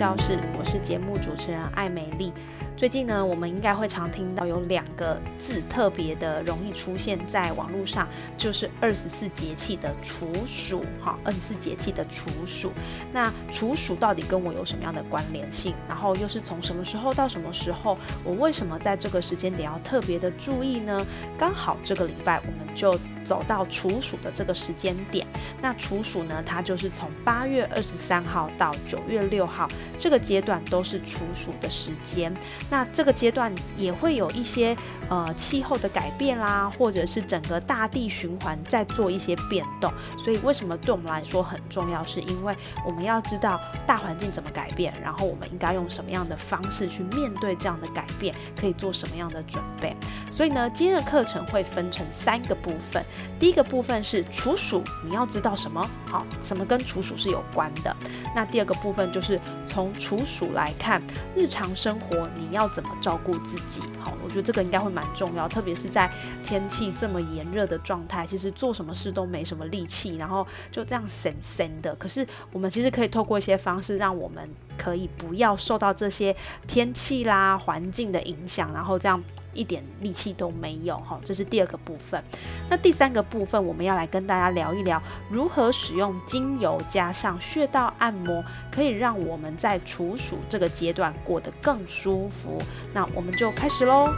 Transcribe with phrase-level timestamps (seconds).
[0.00, 2.32] 教室，我是节目主持人艾美丽。
[2.74, 10.82] 最近呢，我们应该会常听到有两个字特别的容易出现在网络上，就是二十四节气的处暑。
[11.04, 12.72] 哈，二十四节气的处暑，
[13.12, 15.74] 那处暑到底跟我有什么样的关联性？
[15.86, 17.98] 然后又是从什么时候到什么时候？
[18.24, 21.06] 我为什么在这个时间点要特别的注意呢？
[21.36, 25.26] 刚好这个礼拜我们就走到处暑的这个时间点。
[25.60, 32.32] 那处暑呢，它就是从八月二十三号到九月六号这个阶段都是处暑的时间。
[32.70, 34.76] 那这个阶段也会有一些
[35.08, 42.02] 呃气候的改变啦，或者是整个大地循环在做一些变动，所以为什么对我们来说很重要？
[42.04, 49.94] 是因为我们要知道大环境怎么改变，然后我们应该用什么样的方式去面对这样的改变，可以做什么样的准备。
[50.30, 53.04] 所以呢，今天的课程会分成三个部分。
[53.38, 55.84] 第一个部分是处暑，你要知道什么？
[56.06, 57.94] 好，什么跟处暑是有关的？
[58.34, 61.02] 那第二个部分就是从处暑来看
[61.34, 63.80] 日常生活，你要怎么照顾自己？
[63.98, 66.10] 好，我觉得这个应该会蛮重要，特别是在
[66.44, 71.94] 天气这么炎热的状态，其实做什么事都没什么力气，然后就这样神神的。
[71.96, 74.48] 可是我们其实可以透过一些方式，让我们
[74.80, 76.34] 可以不要受到这些
[76.66, 79.22] 天气啦、环境的影响，然后这样。
[79.52, 82.22] 一点力气都没有哈，这是第二个部分。
[82.68, 92.56] 那第三个部分，我们要来跟大家聊一聊如何使用精油加上穴道按摩，可以让我们在处暑这个阶段过得更舒服。
[92.94, 94.14] 那我们就开始喽。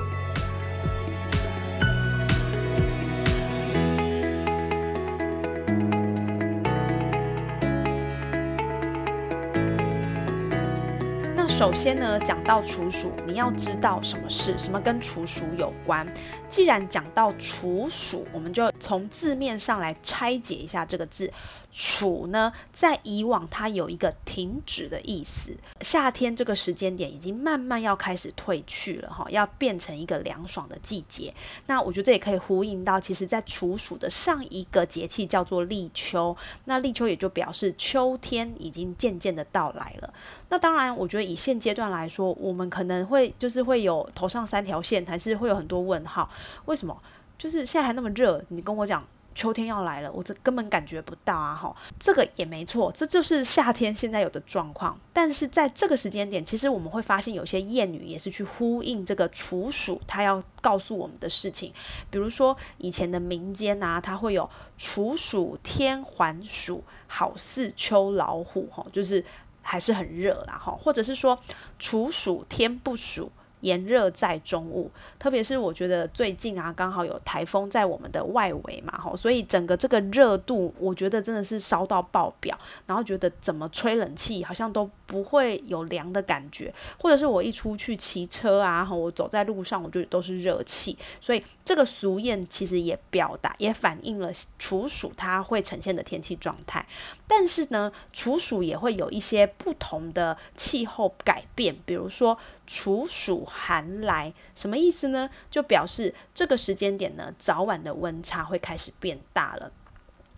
[11.62, 16.04] 首先呢，讲到处暑，你要知道什么事，什么跟处暑有关。
[16.48, 21.32] 既然讲到处暑，我们就从字面上来拆解一下这个字。
[21.72, 25.56] 处呢，在以往它有一个停止的意思。
[25.80, 31.32] 夏天这个时间点已经慢慢要开始退去了哈，要变成一个凉爽的季节。
[31.66, 40.12] 那我觉得这也可以呼应到，其实在处暑的上一个节气叫做立秋，那立秋也就表示秋天已经渐渐的到来了。
[40.50, 46.28] 那当然，我觉得以现阶段来说，我们可能会就是会有头上三条线，还是会有很多问号。
[46.66, 47.00] 为什么？
[47.38, 49.02] 就是现在还那么热，你跟我讲。
[49.34, 51.54] 秋天要来了，我这根本感觉不到啊！
[51.54, 54.98] 哈，这个也没错，这就是夏天现在有的状况。
[55.12, 61.72] 但是在这个时间点，其实我们会发现有些谚语也是去呼应这个处暑，它要告诉我们的事情。
[62.10, 69.24] 比如说以前的民间啊，它会有处暑天还暑，好似秋老虎，哈，就是
[69.60, 71.38] 还是很热啦，哈，或者是说
[71.78, 73.30] 处暑天不暑。
[73.62, 96.84] 炎热在中午，特别是我觉得最近啊，刚好有台风在我们的外围嘛，吼，所以整个这个热度，我觉得真的是烧到爆表，然后觉得怎么吹冷气好像都不会有凉的感觉，或者是我一出去骑车啊，我走在路上，我就都是热气，所以这个俗谚其实也表达也反映了处暑它会呈现的天气状态，
[97.28, 102.36] 但是呢，处暑也会有一些不同的气候改变，比如说。
[102.64, 105.28] 处暑寒来，什么意思呢？
[105.50, 109.70] 就表示这个时间点呢，早晚的温差会开始变大了。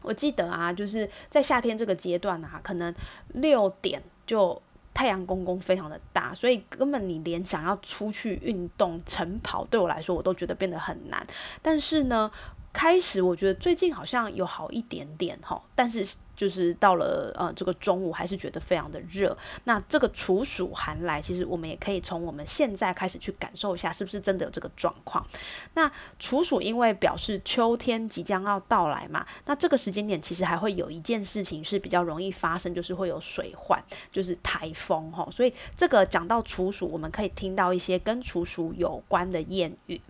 [0.03, 2.95] 我记得啊，就是在夏天这个阶段啊，可能
[3.29, 4.61] 六点就
[4.93, 11.27] 太阳公公非常的大，所以根本你连想要出去运动晨跑，对我来说我都觉得变得很难。
[11.63, 12.31] 但是呢，
[12.73, 16.17] 开始我觉得最近好像有好一点点哈，但是。
[16.37, 25.27] 就是到了呃这个中午还是觉得非常的热，那这个处暑寒来，其实我们也可以从我们现在开始去感受一下，是不是真的有这个状况？
[25.75, 33.83] 那处暑因为表示秋天即将要到来嘛，那这个时间点其实还会有一件事情是比较容易发生，就是会有水患，
[34.13, 35.29] 就是台风哈。
[35.31, 40.01] 所以这个讲到处暑，我们可以听到一些跟处暑有关的谚语。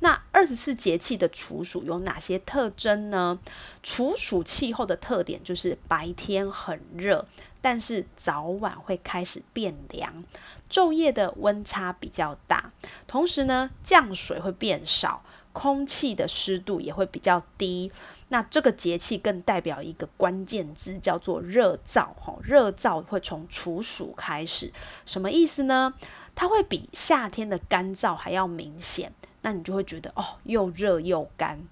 [0.00, 3.38] 那二十四节气的处暑有哪些特征呢？
[3.82, 7.26] 处暑气候的特点就是是白天很热，
[7.62, 10.22] 但是早晚会开始变凉，
[10.68, 12.70] 昼夜的温差比较大，
[13.06, 15.22] 同时呢降水会变少，
[15.54, 17.90] 空气的湿度也会比较低。
[18.28, 22.08] 那这个节气更代表一个关键字，叫做热燥。
[22.20, 24.70] 哈，热燥会从处暑开始，
[25.06, 25.94] 什么意思呢？
[26.34, 29.12] 它会比夏天的干燥还要明显。
[29.42, 31.66] 那你就会觉得哦，又热又干。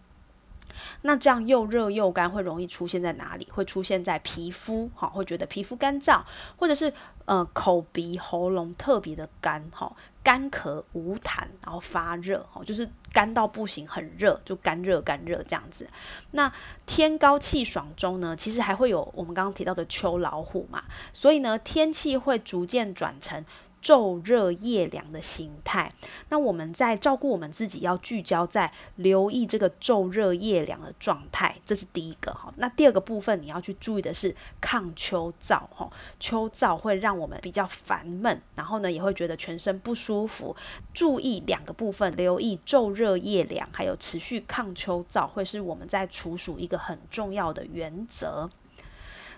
[1.02, 3.48] 那这样又热又干，会容易出现在哪里？
[3.50, 6.22] 会出现在皮肤，哈，会觉得皮肤干燥，
[6.56, 6.92] 或者是
[7.24, 15.88] 呃口鼻喉咙特别的干，哈，干咳无痰，然后发热，哈，就是干到不行，很热，就干热干热这样子。
[16.32, 16.52] 那
[16.86, 23.44] 天高气爽中呢，其实还会有我们刚刚提到的秋老虎嘛，所以呢，天气会逐渐转成。
[23.82, 25.92] 昼热夜凉的形态，
[26.28, 32.54] 那我们在照顾我们自己，要聚焦在留意这个昼热夜凉的状态，这是第一个哈。
[32.56, 35.90] 那第二个部分你要去注意的是抗秋燥哈，
[36.20, 40.54] 秋燥会让我们比较烦闷，然后呢也会觉得全身不舒服。
[40.94, 48.48] 注意两个部分，留意昼热夜凉，还有持续抗秋燥，会是我们在处暑一个很重要的原则。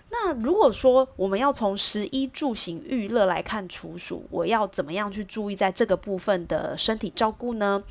[0.09, 7.83] 那如果说我们要从十一住行娱乐来看处暑，我要怎么样去注意在这个部分的身体照顾呢？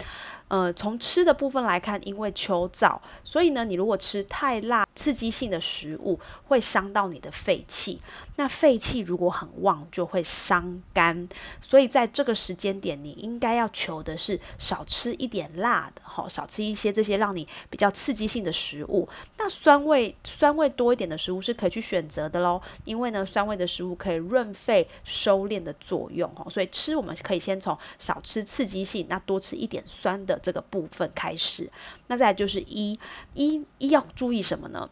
[0.55, 8.01] 呃，从吃的部分来看，因为秋燥，所以呢，你如果吃太辣、刺激性的食物，会伤到你的肺气。
[8.37, 11.29] 那肺气如果很旺，就会伤肝。
[11.61, 19.09] 所以在这个时间点，你应该要求的是少吃一点辣的，哈，少吃一些这些让你比较刺激性的食物。
[19.39, 26.47] 那酸味酸味多一点的食物是可以去选择的喽，因为呢，酸味的食物可以润肺收敛的作用，哈。
[26.49, 30.41] 所以吃我们可以先从少吃刺激性，那多吃一点酸的。
[30.45, 31.71] 这个部分开始，
[32.09, 32.99] 那再就是一
[33.33, 34.91] 一一要注意什么呢？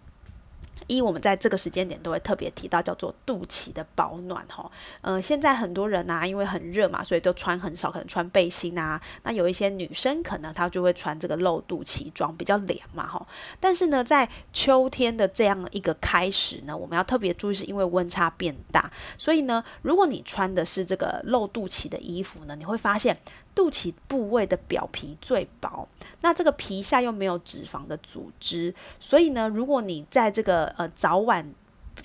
[0.88, 4.69] 一我们在这个时间点都会特别提到叫做肚脐的保暖哈。
[5.02, 9.00] 嗯，现在很多人呐，因为很热嘛，所以都穿很少，可能穿背心啊。
[9.22, 13.25] 那有一些女生可能她就会穿这个露肚脐装，比较凉嘛哈。
[13.60, 23.16] 但是呢，在秋天的这样一个开始呢，我们要特别注意，是因为温差变大，所以呢，如果你穿的是这个露肚脐的衣服呢，你会发现。
[23.54, 25.87] 肚脐部位的表皮最薄，
[26.20, 31.52] 那这个皮下又没有脂肪的组织，所以呢，如果你在这个呃早晚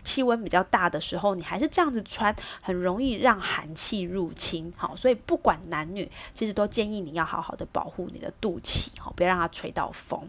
[0.03, 4.71] 气温比较大的时候，你还是这样子穿，很容易让寒气入侵。
[4.75, 10.21] 好，所以不管男女，其实都建议你要好好的保护你的肚脐，好，不要让它吹到风。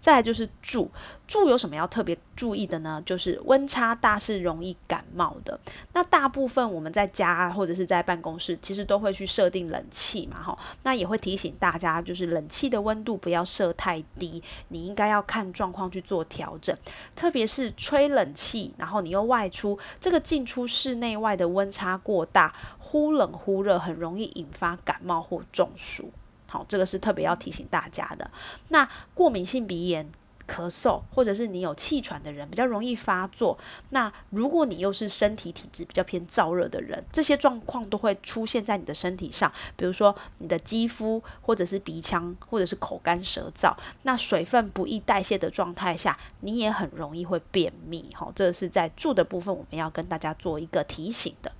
[0.00, 0.90] 再来就是住。
[1.26, 3.02] 住有什么要特别注意的呢？
[3.04, 5.60] 就是温差大是容易感冒的。
[5.92, 10.58] 那大部分我们在家或者是在办公室，其实都会去设定冷气嘛，哈。
[10.84, 16.74] 那也会提醒大家，就是冷气的温度不要设太低，你应该要看状况去做调整。
[17.14, 26.10] 特别是吹冷气，然后你又外出，这个进出室内外的温差过大，忽冷忽热，很容易引发感冒或中暑。
[26.48, 28.30] 好，这个是特别要提醒大家的。
[28.68, 30.10] 那过敏性鼻炎。
[30.48, 33.56] 咳嗽，或者是你有气喘的人，比较容易发作。
[33.90, 39.52] 那如果你又是身体体质比较偏燥热的人，这些状况都会出现在你的身体上。
[39.76, 43.76] 比如说你的肌肤，或者是鼻腔，或者是口干舌燥。
[44.04, 48.08] 那水分不易代谢的状态下，你也很容易会便秘。
[48.14, 51.52] 好，这是在住的部分，我们要跟大家做一个提醒的。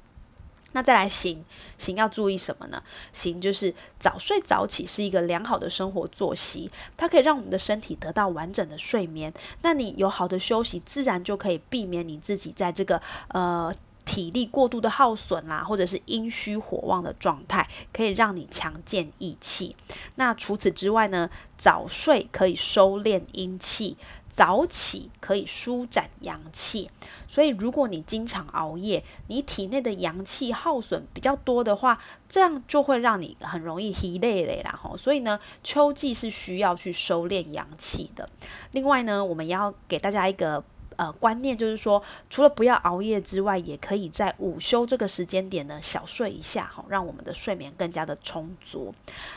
[0.72, 1.42] 那再来行
[1.76, 2.82] 行要注意什么呢？
[3.12, 9.32] 行就是早睡早起是一个良好的生活作息，它可以让我们的身体得到完整的睡眠。
[9.62, 13.74] 那你有好的休息，自然就可以避免你自己在这个呃
[14.04, 19.74] 体力过度的耗损啦，或者是阴虚火旺的状态，可以让你强健益气。
[20.14, 23.96] 那除此之外呢，早睡可以收敛阴气。
[24.38, 26.88] 早起可以舒展阳气，
[27.26, 34.96] 所以如果你经常熬夜，你体内的阳气耗损比较多的话，这样就会让你很容易疲累累啦吼。
[34.96, 38.28] 所以呢，秋季是需要去收敛阳气的。
[38.70, 40.62] 另外呢，我们要给大家一个。
[40.98, 48.92] 呃，观念就是说，除了不要熬夜之外，也可以在午休这个时间点呢，小睡一下，哈，让我们的睡眠更加的充足。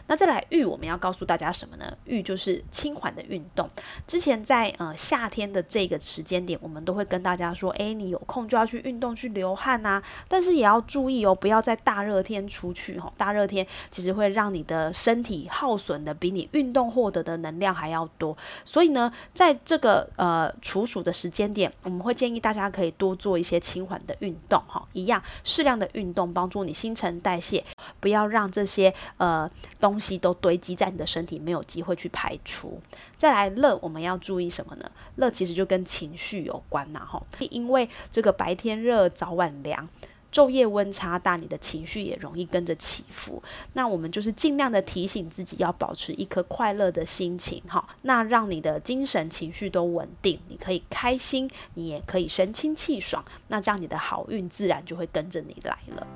[0.07, 1.95] 那再来浴，我们要告诉大家什么呢？
[2.05, 3.69] 浴就是轻缓的运动。
[4.07, 10.01] 之前在呃夏天的这个时间点，我们都会跟大家说，诶，你有空就要去运动，去流汗呐。
[10.27, 18.35] 但是也要注意哦，不要在大热天出去，哈，大热天其实会让你的身体耗损的比你运动获得的能量还要多。
[18.65, 21.50] 所以呢，在这个呃处暑的时间。
[21.53, 27.63] 点我们会建议大家可以多做一些轻缓的运动，哈，一样适量的运动帮助你新陈代谢，
[27.99, 32.81] 不要让这些呃东西都堆积在你的身体，没有机会去排除。
[33.15, 34.91] 再来热，我们要注意什么呢？
[35.15, 39.87] 热其实就跟情绪有关呐，哈，因为这个白天热，早晚凉。
[40.31, 43.41] 昼夜温差大，你的情绪也容易跟着起伏。
[43.73, 56.07] 那我们就是尽量的提醒自己要保持一颗快乐的心情，哈，那让你的精神情绪都稳定，你可以开心，你也可以神清气爽，那这样你的好运自然就会跟着你来了。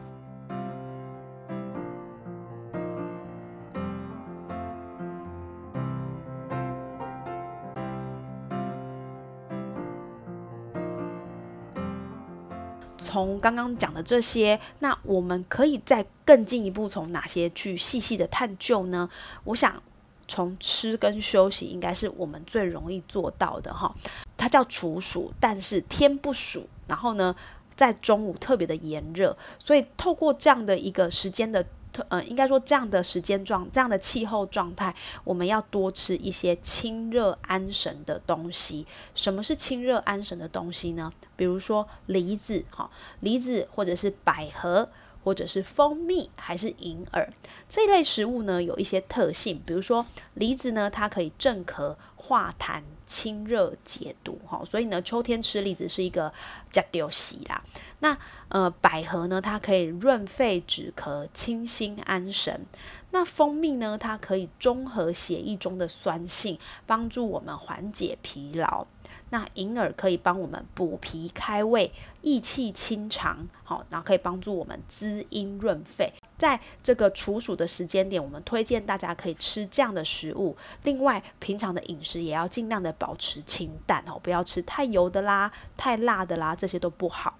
[13.15, 19.10] 从刚刚讲的这些，那我们可以再更进一步从哪些去细细的探究呢？
[19.45, 19.81] 我想
[20.27, 23.95] 从吃跟休息应该是我们最容易做到的哈。
[24.36, 27.34] 它叫处暑，但是天不暑，然后呢，
[27.77, 31.65] 在中午特别的炎热，所以透过这样的一个时间的。
[32.10, 38.86] 呃，应该说这样的时间状，这样的气候状态，我们要多吃一些清热安神的东西。
[39.14, 41.12] 什么是清热安神的东西呢？
[41.36, 44.90] 比如说梨子，哈，梨子或者是百合，
[45.24, 47.34] 或者是蜂蜜，还是银耳
[47.68, 49.62] 这一类食物呢，有一些特性。
[49.66, 51.96] 比如说梨子呢，它可以镇咳
[52.27, 52.82] 化痰。
[53.05, 56.34] 清热解毒，哈，所以呢，秋天吃栗子是一个
[56.72, 57.62] 加丢喜啦。
[58.00, 58.17] 那
[58.50, 62.65] 呃，百合呢，它可以润肺止咳、清心安神。
[63.12, 68.88] 那蜂蜜呢，它可以中和血液中的酸性，帮助我们缓解疲劳。
[69.29, 76.12] 那银耳可以帮我们补脾开胃、益气清肠，好，然后可以帮助我们滋阴润肺。
[76.38, 80.56] 在这个处暑的时间点，我们推荐大家可以吃这样的食物。
[80.84, 87.38] 另外，平常的饮食也要尽量的保持清淡哦，不要吃太油的啦、太辣的啦，这些都不好。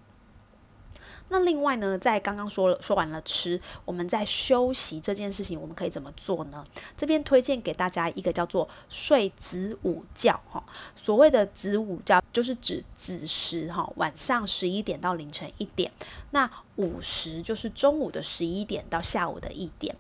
[1.30, 6.64] 那另外呢，在刚刚说了说完了吃，我们在休息这件事情，我们可以怎么做呢？
[6.96, 10.64] 这边推荐给大家一个叫做睡子午觉哈。
[10.96, 15.92] 所谓的子午觉，就是指子时哈，晚上十一点到凌晨一点。
[16.32, 19.96] 那午时就是中午的十一点到下午的一点。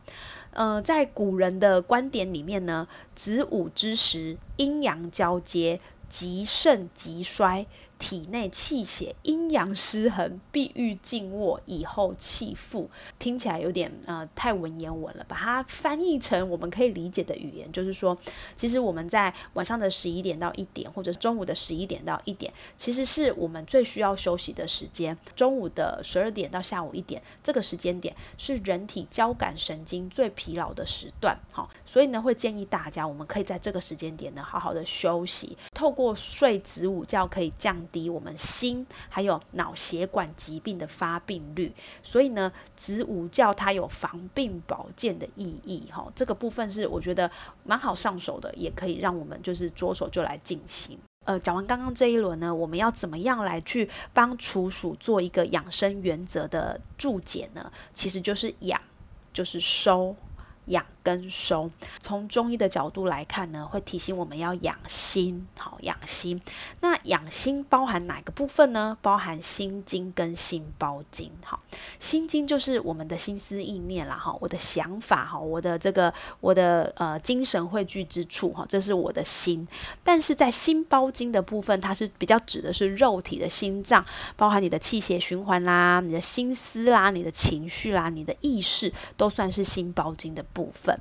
[0.52, 7.66] 呃，在古人的观点里面呢，子午之时，阴阳交接，极盛极衰。
[7.98, 12.90] 体内气血阴阳失衡，必欲静卧，以后气复。
[13.18, 18.16] 听起来有点呃太文言文了，把它翻译成我们可以理解的语言，就是说，
[18.56, 25.18] 其实我们在晚上的十一点到一点，或者中午的十一点到一点，其实是我们最需要休息的时间。
[25.36, 31.38] 中午的十二点到下午一点，这个时间点是人体交感神经最疲劳的时段。
[31.52, 37.76] 好，所以呢，会建议大家，我们可以在这个时间点呢，好好的休息，透过睡子午觉可以降。
[37.92, 41.74] 低我们心还有脑血管疾病的发病率，
[42.04, 46.06] 所以呢，子午觉它有防病保健的意义哈。
[46.16, 47.30] 这个部分是我觉得
[47.64, 50.98] 蛮好上手的，也可以让我们就是着手就来进行。
[51.26, 57.72] 呃，讲完刚刚这一轮呢，我们要怎么样来去帮处暑做一个养生原则的注解呢？
[57.94, 58.80] 其实就是养，
[59.34, 60.16] 就是收。
[60.66, 61.70] 养跟收，
[62.00, 66.42] 从中医的角度来看呢，会提醒我们要养心，好养心。
[66.82, 68.98] 那养心包含哪个部分呢？
[69.02, 71.32] 包含心经跟心包经。
[71.44, 71.62] 好，
[72.00, 79.68] 心经就是我们的心思意念啦，哈，我的想法，哈，我的这个我的呃精神汇聚之处，哈，这是我的心。
[80.04, 84.04] 但是在心包经的部分，它是比较指的是肉体的心脏，
[84.36, 90.44] 包含你的气血循环啦，你的心思啦，你的情绪啦，你的意识，都算是心包经的。
[90.56, 90.98] 部分，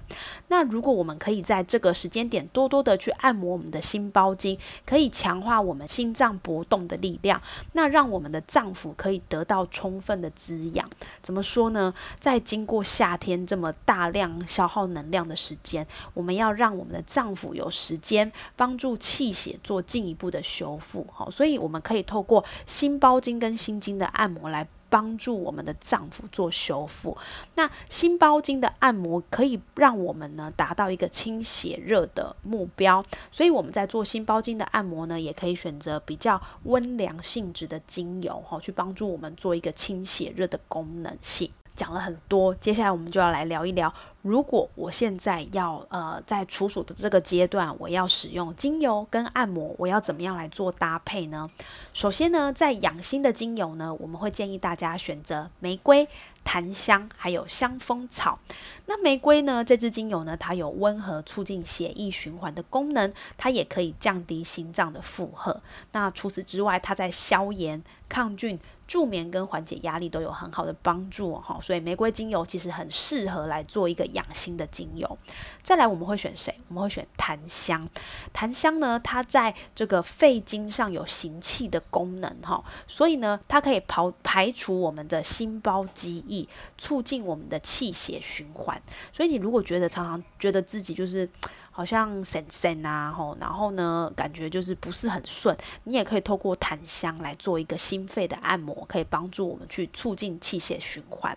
[0.48, 7.40] 那如果我们可以在这个时间点多多的去按摩我们的心包经，可以强化我们心脏搏动的力量，
[7.72, 10.90] 那让我们的脏腑可以得到充分的滋养。
[11.22, 11.94] 怎么说呢？
[12.18, 21.06] 在经过夏天这么大量消耗能量的时间，我们要让我们的脏腑有时间帮助气血做进一步的修复。
[21.12, 24.66] 好，所以我们可以透过心包经跟心经的按摩来。
[24.94, 27.18] 帮助我们的脏腑做修复，
[27.56, 41.50] 那心包经的按摩可以让我们呢达到一个清血热的目标，所以我们在做心包经的按摩呢，也可以选择比较温凉性质的精油哈，去帮助我们做一个清血热的功能性。
[41.76, 43.92] 讲了很多，接下来我们就要来聊一聊。
[44.22, 51.50] 如果我现在要呃在处暑的这个阶段，我要使用精油跟按摩，我要怎么样来做搭配呢？
[51.92, 56.08] 首先呢，在养心的精油呢，我们会建议大家选择玫瑰、
[56.42, 58.38] 檀香还有香蜂草。
[58.86, 65.62] 那玫瑰呢，这支精油呢，它有温和促进血液循环的功能，它也可以降低心脏的负荷。
[65.92, 67.82] 那除此之外，它在消炎。
[68.06, 68.60] 抗菌。
[68.86, 75.18] 助眠跟缓解压力都有很好的帮助哈，所以玫瑰精油其实很适合来做一个养心的精油。
[75.62, 76.54] 再来，我们会选谁？
[76.68, 77.88] 我们会选檀香。
[78.34, 88.73] 檀香呢，它在这个肺经上有行气的功能哈，所以呢，它可以排排除我们的心包积液，促进我们的气血循环。
[89.12, 91.28] 所以你如果觉得常常觉得自己就是
[91.76, 101.36] 好像神神啊，吼，然后呢，感觉就是不是很顺，你也可以透过檀香来做一个心肺的按摩，可以帮助我们去促进气血循环。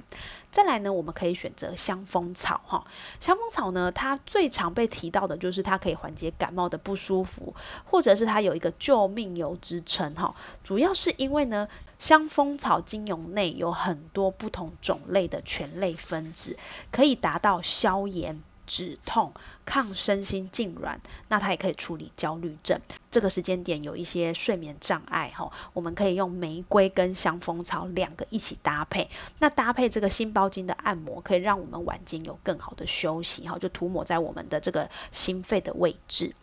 [0.52, 2.84] 再来呢，我们可以选择香蜂草，哈，
[3.20, 7.52] 香蜂草呢，它最常被提到的就是它可以缓解感冒的不舒服，
[7.84, 11.68] 或者是它有一个救命油之称，哈，主要是因为呢，
[11.98, 16.56] 香蜂草精油内有很多不同种类的醛类分子，
[16.92, 18.40] 可以达到消炎。
[18.68, 19.34] 止痛、
[19.66, 20.98] 抗身心痉挛，
[21.30, 22.80] 那它也可以处理焦虑症。
[23.10, 29.10] 这个时间点有一些睡眠障碍，哈，我们可以用玫瑰跟香蜂草两个一起搭配。
[29.40, 36.34] 那搭配这个心包经的按摩，可以让我们晚间有更好的休息，哈，就涂抹在我们的这个心肺的位置。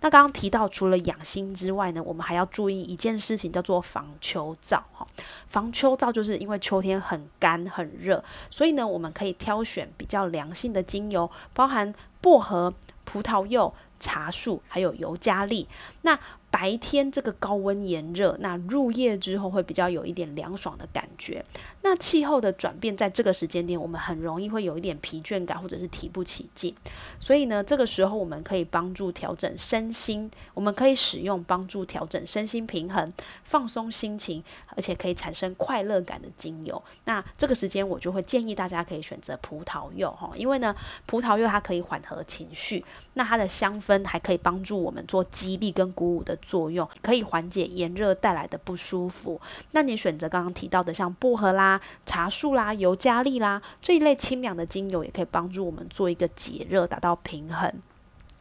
[0.00, 5.06] 那刚刚提到，除了养心之外呢，我们还要注意一件事情，叫做防秋燥，哈。
[5.48, 12.72] 防秋燥就是因为秋天很干很热，所以呢，我们可以挑选比较凉性的精油，包含薄荷、
[13.04, 15.68] 葡萄柚、茶树，还有尤加利。
[16.02, 16.18] 那
[16.54, 21.44] 白天这个高温炎热，那入夜之后会比较有一点凉爽的感觉。
[21.82, 26.72] 那气候的转变，在这个时间点，我们很容易会有一点疲倦感，或者是提不起劲。
[27.18, 34.40] 所以呢，这个时候我们可以帮助调整身心，我们可以使用帮助调整身心平衡、放松心情，
[34.76, 36.80] 而且可以产生快乐感的精油。
[37.06, 40.72] 那这个时间我就会建议大家可以选择葡萄柚哈，因为呢，
[41.04, 42.84] 葡萄柚它可以缓和情绪，
[43.14, 46.38] 那它的香氛还可以帮助我们做激励跟鼓舞的。
[46.44, 49.40] 作用可以缓解炎热带来的不舒服。
[49.72, 57.72] 那你选择刚刚提到的像薄荷啦、茶树啦、尤加利啦这一类清凉的精油，也可以帮助我们做一个解热，达到平衡。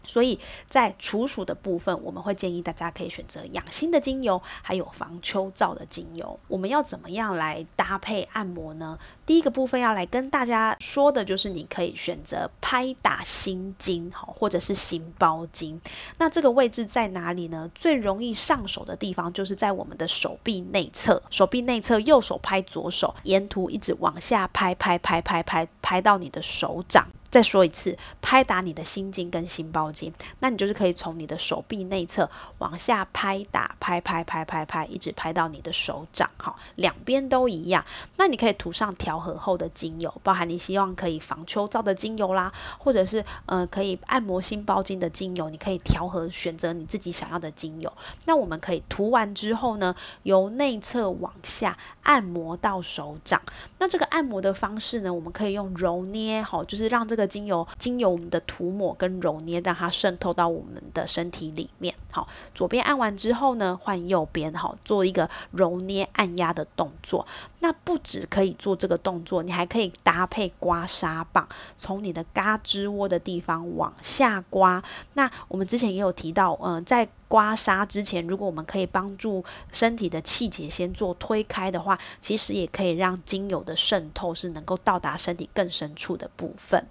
[0.05, 6.39] 所以在除暑的部分，我们会建议大家可以选择养心的精油，还有防秋燥的精油。
[6.47, 8.97] 我们要怎么样来搭配按摩呢？
[9.25, 15.79] 第一个部分要来跟大家说的就是，你可以选择拍打心经，好，或者是心包经。
[16.17, 17.69] 那这个位置在哪里呢？
[17.73, 27.07] 最容易上手的地方就是在我们的手臂内侧，手臂内侧右手拍左手，沿途一直往下拍，拍，拍，拍，拍，拍到你的手掌。
[27.33, 37.83] 再说一次，拍打你的心经跟心包经，那你就是可以从你的手臂内侧往下拍打，拍拍拍拍拍，一直拍到你的手掌，哈，两边都一样。
[38.17, 47.91] 那你可以涂上调和后的精油，包含你希望可以防秋燥的精油啦，或者是呃可以按摩心包经的精油，你可以调和选择你自己想要的精油。
[48.25, 53.41] 那我们可以涂完之后呢，由内侧往下按摩到手掌。
[53.79, 57.22] 那这个按摩的方式呢，我们可以用揉捏，好，就是让这个。
[57.27, 61.93] 精油经由我们的涂抹跟揉捏，让它渗透到我们的身体里面。
[62.11, 67.25] 好，左边按完之后呢，换右边，好，做一个揉捏按压的动作。
[67.59, 74.83] 那不止可以做这个动作，你还可以搭配刮痧棒，从你的嘎吱窝的地方往下刮。
[75.13, 86.85] 那我们之前也有提到，嗯，在刮痧之前，如果我们可以帮助身体的气节先做推开的话，其实也可以让精油的渗透是能够到达身体更深处的部分。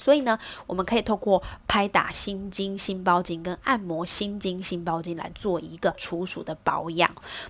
[0.00, 7.08] 所以呢，我们可以透过拍打心经、心包经跟按摩心经、心包经来做一个除暑的保养。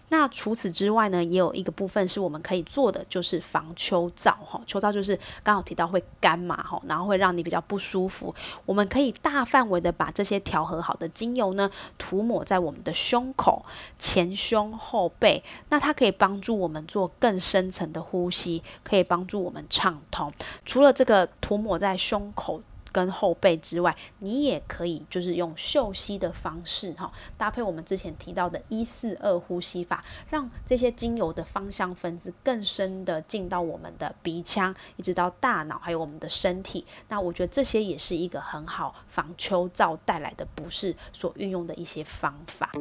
[0.08, 4.60] 那除此之外呢，也有一个部分是我们可以做的，就是防秋燥哈。
[4.66, 8.34] 秋燥就是刚好提到会干嘛哈，然后会让你比较不舒服。
[8.66, 13.64] 我们可以大范围的把这些调和好的精油呢，涂抹在我们的胸口、
[13.98, 15.44] 前胸、后背。
[15.68, 20.32] 那它可以帮助我们做更深层的呼吸，可以帮助我们畅通。
[20.64, 36.85] 除了这个涂抹在胸，口口跟后背之外，你也可以就是用嗅吸的方式哈，搭配我们之前提到的一四二呼吸法，让这些精油的芳香分子更深的进到我们的鼻腔，一直到大脑，还有我们的身体。
[37.09, 42.72] 那我觉得这些也是一个很好防秋燥带来的不适所运用的一些方法。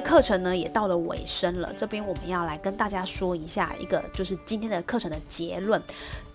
[0.00, 1.72] 课程呢，也到了尾声了。
[1.76, 5.80] 这边我们要来跟大家说一下一个，就是今天的课程的结论。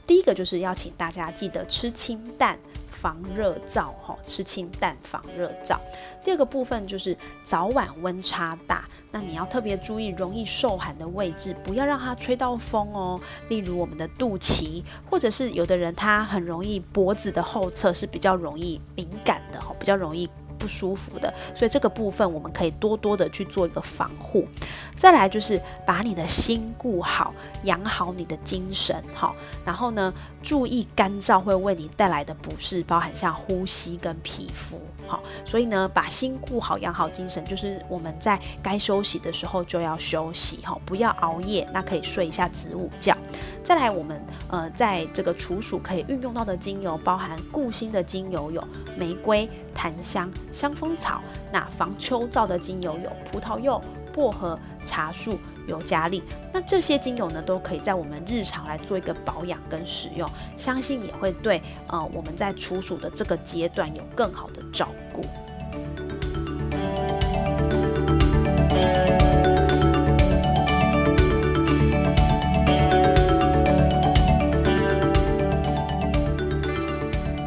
[0.05, 2.59] 第一个就是要请大家记得吃清淡。
[2.89, 5.77] 防热燥，哈，吃清淡防热燥。
[6.23, 13.19] 第二个部分就是早晚温差大，那你要特别注意容易受寒的位置，不要让它吹到风哦。
[13.49, 20.27] 例如我们的肚脐，或者是有的人他很容易脖子的后侧是比较容易敏感的，哈，比较容易。
[20.65, 24.47] 不舒服的，所以这个部分我们可以多多的去做一个防护。
[24.95, 27.31] 再来就是把你的心顾好，
[27.65, 43.15] 养好你的精神，好，然后呢，注意干燥会为你带来的不适，包含像呼吸跟皮肤，好，所以呢，把心顾好，养好精神，就是我们在该休息的时候就要休息，哈，不要熬夜，那可以睡一下子午觉。
[43.63, 48.63] 再来，我们呃，在这个处暑可以运用到的精油，包含固心的精油有
[48.97, 50.31] 玫瑰、檀香。
[50.51, 53.81] 香蜂草，那防秋燥的精油有葡萄柚、
[54.13, 55.37] 薄荷、茶树、
[55.67, 56.23] 尤加利。
[56.51, 65.23] 那这些精油呢，都可以在我们日常来做一个保养跟使用，相信也会对呃我们在处暑的这个阶段有更好的照顾。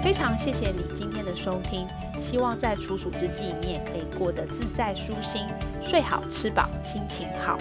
[0.03, 1.87] 非常谢谢你今天的收听。
[2.21, 5.47] 希望在处暑之际，你也可以过得自在舒心，
[5.81, 7.57] 睡好吃饱，心情好。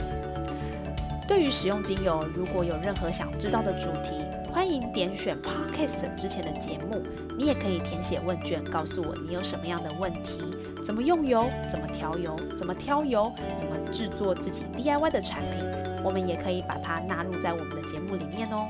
[1.27, 7.03] 对于使用精油，如果有任何想知道的主题，欢迎点选 Podcast 之前的节目。
[7.37, 10.41] 你也可以填写问卷，告诉我你有什么样的问题，
[10.83, 15.63] 怎么用油，怎么调油，怎么挑油，怎么制作自己 DIY 的产品，
[16.03, 18.65] 我们也可以把它纳入在我们的节目里面哦。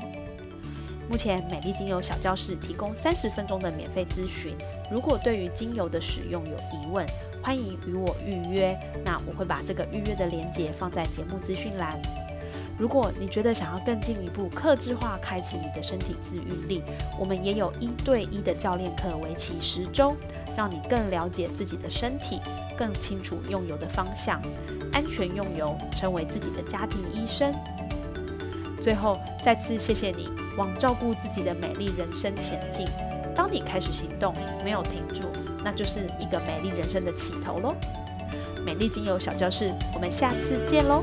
[1.08, 4.54] 目前美丽精油小教室提供三十分钟的免费咨询，
[4.90, 7.06] 如果对于精油的使用有疑问，
[7.42, 8.78] 欢迎与我预约。
[9.06, 11.98] 那我会把这个预约的链接放在节目资讯栏。
[12.78, 16.82] 如果你觉得想要更进一步、克制化开启你的身体自愈力，
[17.18, 20.14] 我们也有一对一的教练课，为期十周，
[20.56, 22.38] 让你更了解自己的身体，
[22.76, 24.40] 更清楚用油的方向，
[24.92, 27.52] 安全用油，成为自己的家庭医生。
[28.88, 32.86] 最后，再次谢谢你往照顾自己的美丽人生前进。
[33.36, 34.32] 当你开始行动，
[34.64, 35.24] 没有停住，
[35.62, 37.74] 那就是一个美丽人生的起头喽。
[38.64, 41.02] 美丽精油小教室，我们下次见喽。